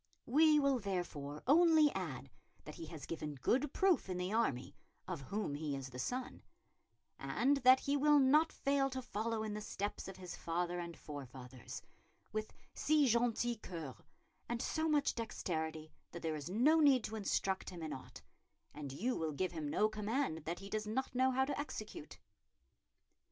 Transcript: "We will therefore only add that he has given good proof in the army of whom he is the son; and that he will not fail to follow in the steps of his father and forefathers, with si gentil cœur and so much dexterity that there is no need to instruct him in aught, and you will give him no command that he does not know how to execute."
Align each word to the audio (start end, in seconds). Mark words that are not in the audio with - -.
"We 0.25 0.59
will 0.59 0.79
therefore 0.79 1.43
only 1.45 1.93
add 1.93 2.31
that 2.63 2.73
he 2.73 2.87
has 2.87 3.05
given 3.05 3.35
good 3.35 3.71
proof 3.71 4.09
in 4.09 4.17
the 4.17 4.33
army 4.33 4.75
of 5.07 5.21
whom 5.21 5.53
he 5.53 5.75
is 5.75 5.91
the 5.91 5.99
son; 5.99 6.41
and 7.19 7.57
that 7.57 7.81
he 7.81 7.95
will 7.95 8.17
not 8.17 8.51
fail 8.51 8.89
to 8.89 9.01
follow 9.03 9.43
in 9.43 9.53
the 9.53 9.61
steps 9.61 10.07
of 10.07 10.15
his 10.17 10.35
father 10.35 10.79
and 10.79 10.97
forefathers, 10.97 11.83
with 12.31 12.51
si 12.73 13.05
gentil 13.07 13.57
cœur 13.59 14.01
and 14.49 14.59
so 14.59 14.89
much 14.89 15.13
dexterity 15.13 15.91
that 16.13 16.23
there 16.23 16.35
is 16.35 16.49
no 16.49 16.79
need 16.79 17.03
to 17.03 17.15
instruct 17.15 17.69
him 17.69 17.83
in 17.83 17.93
aught, 17.93 18.23
and 18.73 18.91
you 18.91 19.15
will 19.15 19.33
give 19.33 19.51
him 19.51 19.69
no 19.69 19.87
command 19.87 20.45
that 20.45 20.57
he 20.57 20.69
does 20.71 20.87
not 20.87 21.13
know 21.13 21.29
how 21.29 21.45
to 21.45 21.55
execute." 21.59 22.17